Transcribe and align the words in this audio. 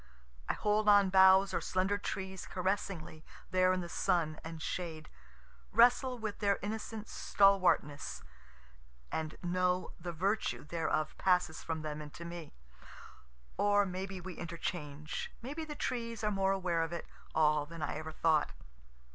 I 0.49 0.53
hold 0.53 0.89
on 0.89 1.11
boughs 1.11 1.53
or 1.53 1.61
slender 1.61 1.99
trees 1.99 2.47
caressingly 2.47 3.23
there 3.51 3.71
in 3.71 3.81
the 3.81 3.87
sun 3.87 4.39
and 4.43 4.59
shade, 4.59 5.09
wrestle 5.71 6.17
with 6.17 6.39
their 6.39 6.57
innocent 6.63 7.05
stalwartness 7.07 8.23
and 9.11 9.37
know 9.43 9.91
the 9.99 10.11
virtue 10.11 10.63
thereof 10.63 11.15
passes 11.19 11.61
from 11.61 11.83
them 11.83 12.01
into 12.01 12.25
me. 12.25 12.55
(Or 13.57 13.85
may 13.85 14.07
be 14.07 14.19
we 14.19 14.33
interchange 14.39 15.31
may 15.43 15.53
be 15.53 15.65
the 15.65 15.75
trees 15.75 16.23
are 16.23 16.31
more 16.31 16.51
aware 16.51 16.81
of 16.81 16.91
it 16.93 17.05
all 17.35 17.67
than 17.67 17.83
I 17.83 17.95
ever 17.97 18.11
thought.) 18.11 18.53